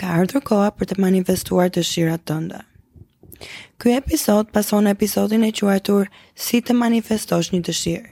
[0.00, 2.60] ka ardhur koha për të manifestuar dëshirat tënde.
[3.82, 6.08] Ky episod pason episodin e quajtur
[6.38, 8.08] Si të manifestosh një dëshirë,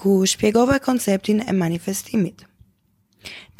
[0.00, 2.44] ku shpjegova konceptin e manifestimit.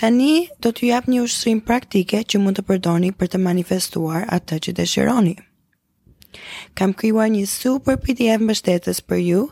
[0.00, 4.58] Tani do t'ju jap një ushtrim praktike që mund të përdorni për të manifestuar atë
[4.66, 5.34] që dëshironi.
[6.74, 9.42] Kam krijuar një super PDF mbështetës për ju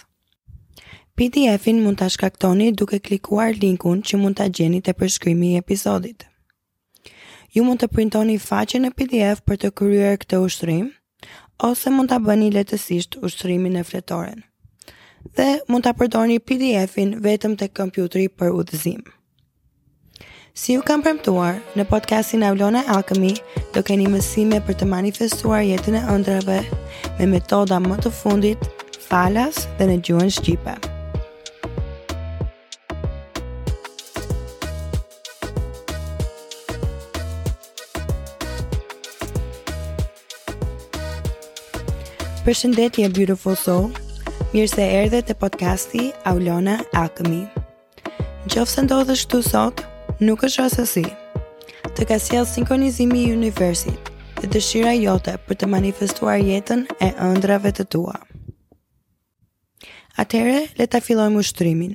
[1.22, 6.24] PDF-in mund të shkaktoni duke klikuar linkun që mund të gjeni të përshkrymi i episodit.
[7.54, 10.88] Ju mund të printoni faqen e PDF për të kryer këtë ushtrim,
[11.68, 14.40] ose mund të bëni letësisht ushtrimin e fletoren,
[15.38, 19.04] dhe mund të përdojni PDF-in vetëm të kompjutri për udhëzim.
[20.58, 23.36] Si ju kam përmtuar, në podcastin Avlona Alchemy,
[23.76, 26.58] do keni mësime për të manifestuar jetën e ëndrave
[27.20, 28.66] me metoda më të fundit,
[29.06, 30.74] falas dhe në gjuhën Shqipa.
[42.46, 43.74] Përshëndetje Beautiful foso,
[44.52, 47.44] Mirë se erdhe te podcasti Aulona Alchemy.
[48.50, 49.82] Gjofë se ndodhë shtu sot,
[50.26, 51.04] nuk është rasësi.
[51.94, 57.70] Të ka sjellë sinkronizimi i universit dhe dëshira jote për të manifestuar jetën e ëndrave
[57.78, 58.16] të tua.
[60.24, 61.94] Atëre, le ta fillojmë ushtrimin.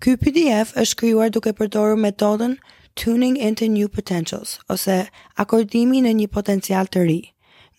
[0.00, 2.56] Ky PDF është krijuar duke përdorur metodën
[2.96, 5.02] Tuning into New Potentials ose
[5.36, 7.20] akordimi në një potencial të ri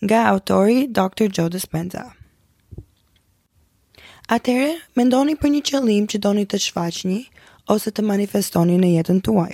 [0.05, 1.27] nga autori Dr.
[1.35, 2.05] Joe Dispenza.
[4.35, 7.17] Atere, mendoni për një qëllim që doni të shfaqni
[7.75, 9.51] ose të manifestoni në jetën tuaj.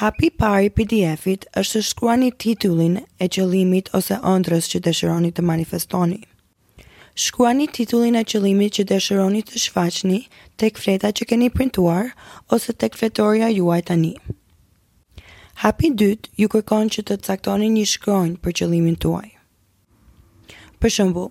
[0.00, 6.18] Hapi pari PDF-it është të shkruani titullin e qëllimit ose ëndrës që dëshironi të manifestoni.
[7.14, 10.18] Shkruani titullin e qëllimit që dëshironi të shfaqni
[10.58, 12.10] tek fleta që keni printuar
[12.50, 14.14] ose tek fletoria juaj tani.
[14.14, 14.23] një.
[15.62, 19.28] Hapi dytë ju kërkon që të caktoni një shkronjë për qëllimin tuaj.
[20.82, 21.28] Për shembull,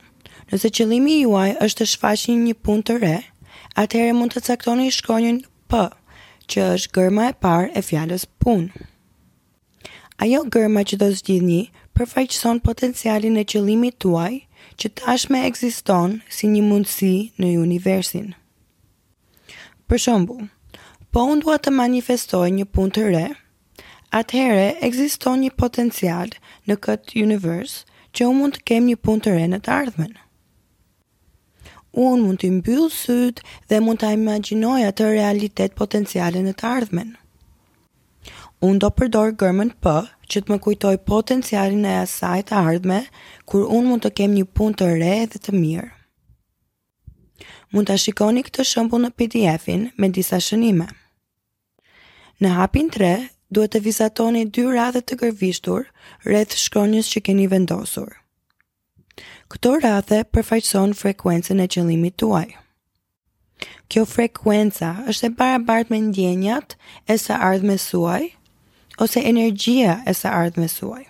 [0.52, 3.18] nëse qëllimi juaj është të shfaqni një punë të re,
[3.84, 5.82] atëherë mund të caktoni shkronjën P,
[6.48, 8.72] që është gërma e parë e fjalës punë.
[10.24, 11.60] Ajo gërma që do zgjidhni
[11.98, 14.32] përfaqëson potencialin e qëllimit tuaj
[14.80, 18.32] që tashme ekziston si një mundësi në universin.
[19.92, 20.48] Për shembull,
[21.12, 23.26] po unë dua të manifestoj një punë të re,
[24.14, 26.30] Atëherë ekziston një potencial
[26.70, 27.72] në këtë univers
[28.14, 30.12] që unë mund të kem një punë të re në të ardhmen.
[31.98, 33.42] Unë mund të mbyll syt
[33.74, 37.10] dhe mund të imagjinoj atë realitet potencial në të ardhmen.
[38.62, 39.96] Unë do përdor gërmën P
[40.30, 43.02] që të më kujtoj potencialin e asaj të ardhme
[43.50, 45.90] kur unë mund të kem një punë të re dhe të mirë.
[47.74, 50.86] Mund ta shikoni këtë shembull në PDF-in me disa shënime.
[52.42, 53.12] Në hapin 3
[53.54, 55.86] duhet të vizatoni dy radhe të gërvishtur
[56.26, 58.10] rreth shkronjës që keni vendosur.
[59.54, 62.48] Këto radhe përfaqëson frekuencën e qëllimit tuaj.
[63.92, 66.74] Kjo frekuenca është e barabartë me ndjenjat
[67.14, 68.24] e së ardhmes suaj
[69.04, 71.04] ose energjia e së ardhmes suaj.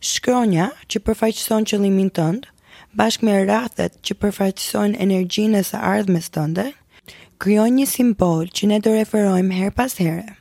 [0.00, 2.48] Shkronja që përfaqëson qëllimin tënd
[2.96, 6.70] bashkë me rathet që përfaqësojnë energjinë e së ardhmes tënde,
[7.42, 10.37] krijon një simbol që ne do referojmë her pas herë.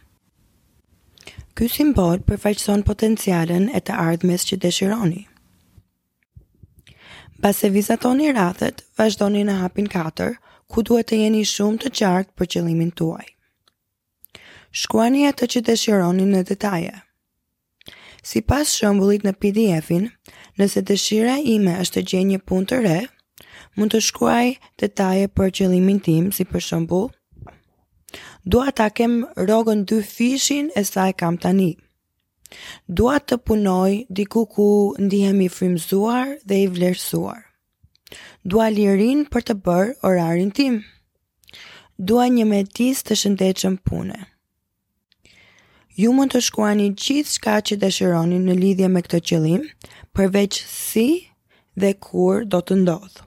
[1.57, 5.22] Ky simbol përfaqëson potencialen e të ardhmes që dëshironi.
[7.45, 10.28] Base vizatoni rathet, vazhdoni në hapin 4,
[10.69, 13.25] ku duhet të jeni shumë të qartë për qëllimin tuaj.
[14.84, 16.94] Shkuani atë që dëshironi në detaje.
[18.22, 20.09] Si pas shëmbullit në PDF-in,
[20.62, 23.00] nëse dëshira ime është të gjenjë pun të re,
[23.79, 24.45] mund të shkuaj
[24.84, 27.09] detaje për qëllimin tim, si për shëmbull,
[28.47, 29.13] Dua ta kem
[29.44, 31.72] rrogën dy fishin e sa e kam tani.
[32.97, 34.68] Dua të punoj diku ku
[35.06, 37.41] ndihemi frymzuar dhe i vlerësuar.
[38.53, 40.77] Dua lirin për të bërë orarin tim.
[42.12, 44.22] Dua një mjedis të shëndetshëm pune.
[46.01, 49.68] Ju mund të shkruani gjithçka që dëshironi në lidhje me këtë qëllim,
[50.16, 51.07] përveç si
[51.83, 53.18] dhe kur do të ndodh.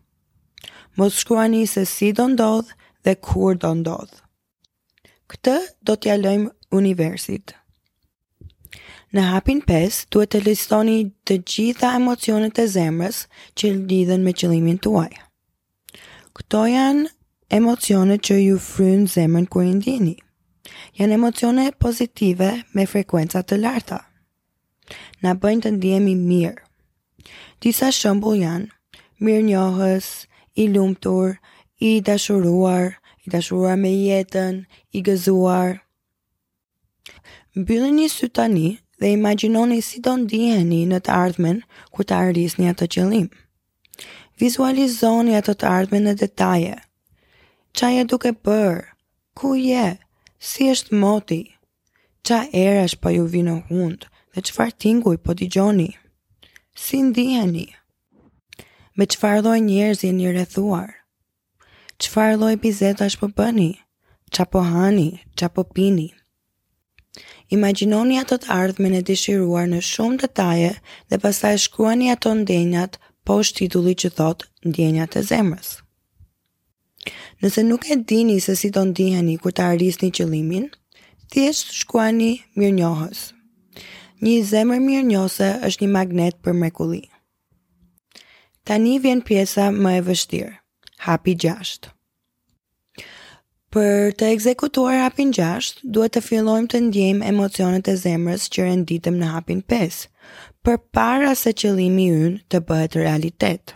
[0.96, 2.72] Mos shkruani se si do ndodh
[3.04, 4.16] dhe kur do ndodh.
[5.30, 5.52] Këtë
[5.86, 7.54] do t'ja lëjmë universit.
[9.14, 10.96] Në hapin 5, duhet të listoni
[11.26, 13.22] të gjitha emocionet e zemrës
[13.58, 15.10] që lidhen me qëllimin të uaj.
[16.40, 17.06] Këto janë
[17.60, 20.16] emocionet që ju frynë zemrën kërë i ndini.
[20.98, 24.00] Janë emocionet pozitive me frekuenca të larta.
[25.22, 26.58] Na bëjnë të ndihemi mirë.
[27.62, 28.66] Disa shëmbu janë,
[29.22, 30.08] mirë njohës,
[30.60, 31.36] i lumëtur,
[31.88, 32.96] i dashuruar,
[33.26, 34.64] i dashuruar me jetën,
[34.96, 35.76] i gëzuar.
[37.58, 41.60] Mbyllin një sy tani dhe imaginoni si do ndiheni në të ardhmen
[41.92, 43.26] kur të arrisni atë qëllim.
[44.40, 46.78] Vizualizoni atë të ardhmen në detaje.
[47.76, 48.80] Qa je duke për?
[49.36, 49.90] Ku je?
[50.40, 51.42] Si është moti?
[52.24, 54.08] Qa erë është pa ju vinë hundë?
[54.32, 55.90] Dhe qëfar tinguj po t'i gjoni?
[56.72, 57.66] Si ndiheni?
[58.96, 60.99] Me qëfar dojë njerëz jeni rrethuar?
[62.00, 63.70] qëfar loj bizeta është po bëni,
[64.32, 66.08] qa po hani, qa po pini.
[67.52, 70.70] Imaginoni ato të ardhme në dishiruar në shumë detaje
[71.10, 75.68] dhe pasaj shkruani ato ndenjat po shtitulli që thotë ndjenjat e zemrës.
[77.42, 80.70] Nëse nuk e dini se si të ndiheni kur të arrisni qëllimin,
[81.32, 83.20] thjesht shkruani mirënjohës.
[84.22, 87.02] Një zemër mirënjohëse është një magnet për mrekulli.
[88.68, 90.59] Tani vjen pjesa më e vështirë
[91.06, 91.88] hapi 6.
[93.72, 99.20] Për të ekzekutuar hapin 6, duhet të fillojmë të ndjejmë emocionet e zemrës që renditëm
[99.20, 100.00] në hapin 5,
[100.66, 103.74] për para se qëlimi yn të bëhet realitet.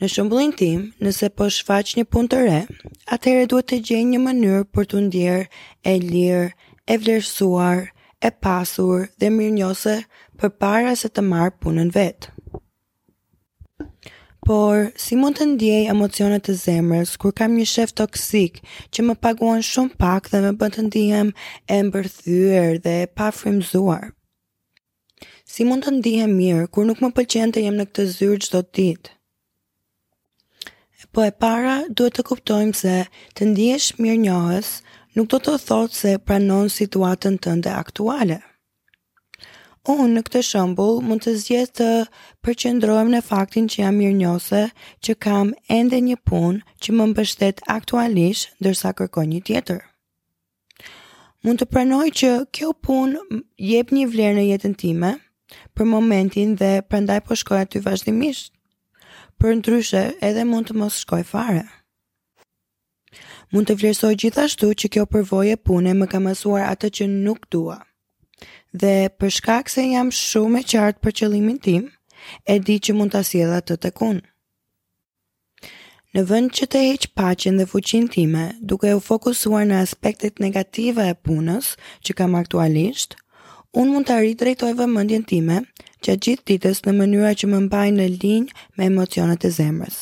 [0.00, 2.60] Në shumbullin tim, nëse po shfaq një pun të re,
[3.12, 5.44] atëre duhet të gjenjë një mënyrë për të ndjerë
[5.92, 6.46] e lirë,
[6.88, 7.82] e vlerësuar,
[8.24, 9.98] e pasur dhe mirë njose
[10.40, 12.32] për para se të marë punën vetë.
[14.46, 18.60] Por, si mund të ndjej emocionet të zemrës kur kam një shef toksik
[18.94, 21.32] që më paguan shumë pak dhe më bën të ndihem
[21.76, 24.12] e mbërthyer dhe e pafrymzuar?
[25.50, 28.62] Si mund të ndihem mirë kur nuk më pëlqen të jem në këtë zyrë çdo
[28.78, 29.10] ditë?
[31.12, 32.94] Po e para duhet të kuptojmë se
[33.34, 34.70] të ndihesh mirë njohës
[35.18, 38.38] nuk do të thotë se pranon situatën tënde aktuale.
[39.86, 41.88] Unë në këtë shëmbull mund të zjetë të
[42.44, 44.62] përqendrojmë në faktin që jam mirë njose
[45.06, 49.78] që kam ende një punë që më mbështet aktualisht ndërsa kërkoj një tjetër.
[51.46, 53.22] Mund të pranoj që kjo punë
[53.68, 55.12] jep një vlerë në jetën time
[55.78, 58.50] për momentin dhe prandaj po shkoj aty vazhdimisht.
[59.38, 60.02] Për ndryshe
[60.32, 61.62] edhe mund të mos shkoj fare.
[63.54, 67.84] Mund të vlerësoj gjithashtu që kjo përvoje pune më ka mësuar atë që nuk dua.
[68.80, 71.84] Dhe për shkak se jam shumë e qartë për qëllimin tim,
[72.48, 74.18] e di që mund të sjell të të kun.
[76.16, 78.42] Në vënd që të heqë paqen dhe fuqin time,
[78.72, 81.70] duke u fokusuar në aspektet negative e punës
[82.06, 83.16] që kam aktualisht,
[83.80, 85.58] unë mund të arritë drejtoj vëmëndjen time
[86.06, 89.98] që gjithë ditës në mënyra që më mbaj në linjë me emocionet e zemrës.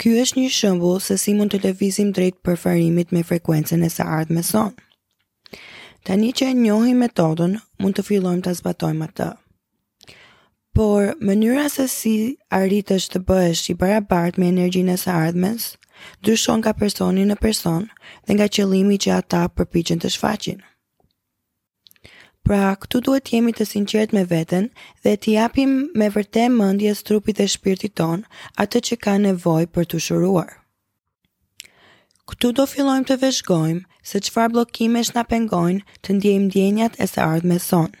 [0.00, 4.08] Ky është një shëmbull se si mund të levizim drejt përfarimit me frekuencen e sa
[4.20, 4.80] ardhë me sonë
[6.10, 9.28] një që e njohim metodën, mund të fillojmë të zbatojmë atë.
[10.74, 15.66] Por, mënyra se si arritësht të bëhesh i barabartë me energjinë e së ardhmes,
[16.24, 17.86] dyshon ka personin në person
[18.26, 20.62] dhe nga qëlimi që ata përpichin të shfaqin.
[22.42, 24.72] Pra, këtu duhet jemi të sinqert me veten
[25.04, 28.24] dhe të japim me vërte mëndjes trupit dhe shpirtit ton
[28.64, 30.50] atë që ka nevoj për të shuruar.
[32.32, 37.24] Këtu do fillojmë të veshgojmë se qëfar blokimesh na pengojnë të ndjejmë djenjat e se
[37.50, 37.98] me sonë.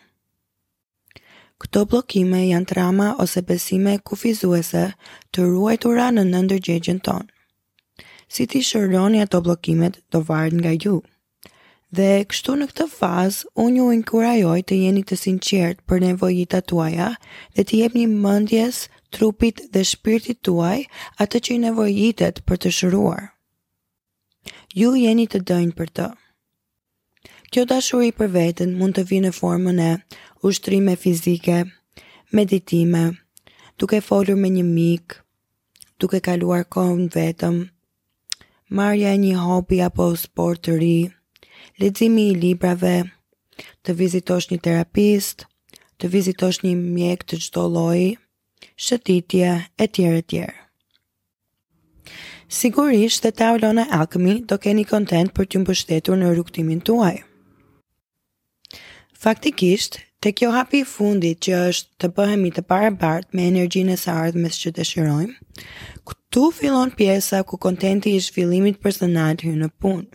[1.60, 4.84] Këto blokime janë trama ose besime kufizuese
[5.36, 7.28] të ruajtura në nëndërgjegjen tonë.
[8.32, 10.94] Si ti shërroni ato blokimet do varet nga ju.
[11.92, 17.10] Dhe kështu në këtë fazë, unë ju inkurajoj të jeni të sinqert për nevojita tuaja
[17.52, 20.86] dhe të jep një mëndjes, trupit dhe shpirtit tuaj
[21.20, 23.31] atë që i nevojitet për të shëruar.
[24.72, 26.04] Ju jeni të dënjë për të.
[27.52, 29.90] Kjo dashuri për vetën mund të vinë në formën e
[30.48, 31.58] ushtrime fizike,
[32.32, 33.02] meditime,
[33.76, 35.18] duke folur me një mik,
[36.00, 37.58] duke kaluar kohën vetëm,
[38.80, 40.96] marja e një hobi apo sport të ri,
[41.82, 42.94] ledzimi i librave,
[43.84, 45.44] të vizitosh një terapist,
[46.00, 48.08] të vizitosh një mjek të gjdo loj,
[48.86, 50.56] shëtitje e tjere tjere.
[52.52, 57.14] Sigurisht dhe ta ulona alkëmi do keni kontent për të mbështetur në rukëtimin tuaj.
[59.22, 64.00] Faktikisht, të kjo hapi i fundit që është të bëhemi të barë-bartë me energjinë e
[64.02, 65.36] sardhë mes që të shirojmë,
[66.10, 70.10] këtu fillon pjesa ku kontenti i shvillimit personal hynë në punë.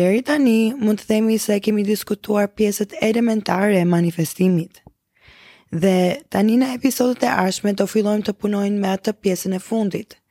[0.00, 4.82] Deri tani, mund të themi se kemi diskutuar pjesët elementare e manifestimit.
[5.70, 5.96] Dhe
[6.34, 10.18] tani në episodet e arshme do fillojmë të punojnë me atë pjesën e fundit–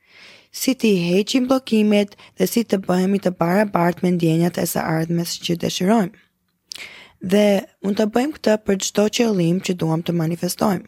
[0.52, 3.64] si të heqim blokimet dhe si të bëhemi të para
[4.02, 6.12] me ndjenjat e sa ardhmes që dëshirojmë.
[7.32, 7.44] Dhe
[7.82, 10.86] mund të bëjmë këtë për qëto që olim që duham të manifestojmë.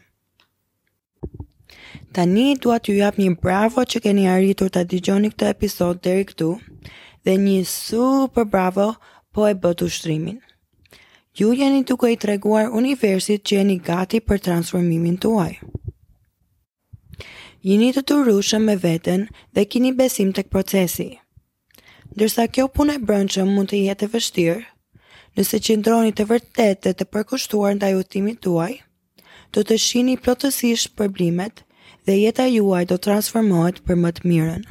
[2.15, 6.27] Tani duha të ju jap një bravo që keni arritur të digjoni këtë episod dheri
[6.31, 6.51] këtu
[7.25, 8.91] dhe një super bravo
[9.33, 10.37] po e bëtu shtrimin.
[11.35, 15.74] Ju jeni duke i treguar universit që jeni gati për transformimin të uajë
[17.65, 19.21] jini të të rrushëm me veten
[19.57, 21.05] dhe kini besim të këprocesi.
[22.13, 24.59] Ndërsa kjo punë e brënqëm mund të jetë e vështirë,
[25.39, 28.71] nëse ndroni të vërtet dhe të përkushtuar ndaj utimit tuaj,
[29.53, 31.65] do të shini plotësisht përblimet
[32.05, 34.61] dhe jeta juaj do transformohet për më të mirën.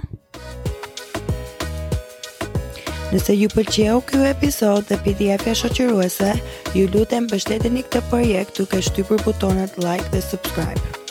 [3.12, 6.30] Nëse ju pëlqeu ky episod dhe PDF ja shoqëruese,
[6.78, 11.02] ju lutem mbështeteni këtë projekt duke shtypur butonet like dhe subscribe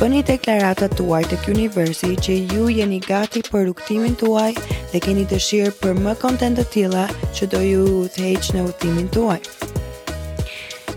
[0.00, 4.54] bëni deklarata tuaj të universi që ju jeni gati për rukëtimin tuaj
[4.94, 7.02] dhe keni dëshirë për më kontent të tila
[7.36, 7.82] që do ju
[8.14, 9.36] të heqë në rukëtimin tuaj.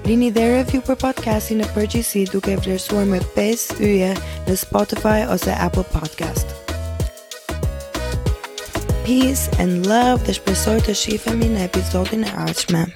[0.08, 4.14] Lini dhe review për podcastin në përgjisi duke vlerësuar me 5 yje
[4.48, 6.56] në Spotify ose Apple Podcast.
[9.04, 12.88] Peace and love dhe shpresoj të shifemi në episodin e arqme.